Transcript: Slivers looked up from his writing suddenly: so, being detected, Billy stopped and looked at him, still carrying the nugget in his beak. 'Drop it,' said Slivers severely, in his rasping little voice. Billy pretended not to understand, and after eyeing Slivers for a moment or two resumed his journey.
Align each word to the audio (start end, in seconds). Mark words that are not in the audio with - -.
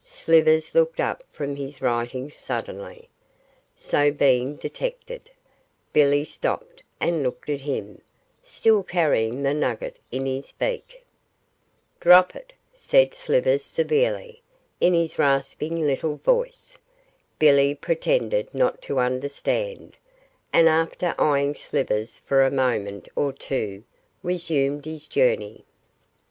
Slivers 0.03 0.73
looked 0.73 0.99
up 0.99 1.21
from 1.31 1.55
his 1.55 1.79
writing 1.79 2.31
suddenly: 2.31 3.07
so, 3.75 4.11
being 4.11 4.55
detected, 4.55 5.29
Billy 5.93 6.25
stopped 6.25 6.81
and 6.99 7.21
looked 7.21 7.51
at 7.51 7.61
him, 7.61 8.01
still 8.43 8.81
carrying 8.81 9.43
the 9.43 9.53
nugget 9.53 9.99
in 10.09 10.25
his 10.25 10.53
beak. 10.53 11.03
'Drop 11.99 12.35
it,' 12.35 12.51
said 12.73 13.13
Slivers 13.13 13.63
severely, 13.63 14.41
in 14.79 14.95
his 14.95 15.19
rasping 15.19 15.85
little 15.85 16.15
voice. 16.15 16.75
Billy 17.37 17.75
pretended 17.75 18.51
not 18.55 18.81
to 18.81 18.97
understand, 18.97 19.97
and 20.51 20.67
after 20.67 21.13
eyeing 21.19 21.53
Slivers 21.53 22.17
for 22.25 22.41
a 22.43 22.49
moment 22.49 23.07
or 23.15 23.31
two 23.31 23.83
resumed 24.23 24.85
his 24.85 25.05
journey. 25.05 25.63